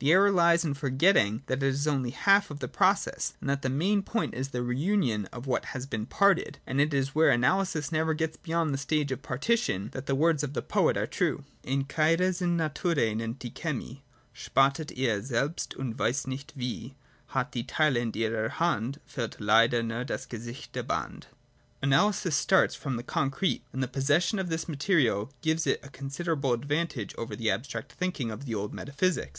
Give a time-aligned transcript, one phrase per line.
[0.00, 3.34] The error hes in for getting that this is only one half of the process,
[3.40, 6.58] and that the main point is the re union of what has been parted.
[6.66, 10.42] And it is where analysis never gets beyond the stage of partition that the words
[10.42, 14.00] of the poet are true:' Encheiresin Naturae ncniit'g bie
[14.34, 16.96] Sljemic, ©Ijcttet il)ver fc(6ft, unb fteip nirf)t, mic:
[17.30, 21.22] .§at bie Stjeile in it)rct §anb, ge^tt teiber nur bag geifttge S3anb.'
[21.80, 26.52] Analysis starts from the concrete; and the possession of this material gives it a considerable
[26.52, 29.30] advantage over the abstract thinking of the old metaphysics.